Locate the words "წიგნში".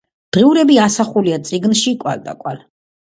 1.49-1.93